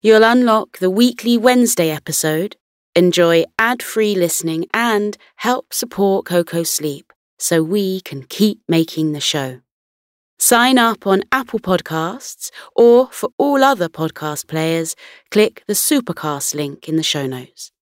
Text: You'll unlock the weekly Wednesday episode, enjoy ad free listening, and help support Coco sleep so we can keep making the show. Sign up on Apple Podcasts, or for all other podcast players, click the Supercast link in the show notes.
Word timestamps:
You'll 0.00 0.22
unlock 0.22 0.78
the 0.78 0.90
weekly 0.90 1.36
Wednesday 1.36 1.90
episode, 1.90 2.54
enjoy 2.94 3.46
ad 3.58 3.82
free 3.82 4.14
listening, 4.14 4.66
and 4.72 5.16
help 5.34 5.74
support 5.74 6.24
Coco 6.24 6.62
sleep 6.62 7.12
so 7.36 7.64
we 7.64 8.00
can 8.02 8.22
keep 8.22 8.60
making 8.68 9.10
the 9.10 9.20
show. 9.20 9.60
Sign 10.38 10.78
up 10.78 11.04
on 11.04 11.24
Apple 11.32 11.58
Podcasts, 11.58 12.52
or 12.76 13.08
for 13.08 13.30
all 13.38 13.64
other 13.64 13.88
podcast 13.88 14.46
players, 14.46 14.94
click 15.32 15.64
the 15.66 15.72
Supercast 15.72 16.54
link 16.54 16.88
in 16.88 16.94
the 16.94 17.02
show 17.02 17.26
notes. 17.26 17.72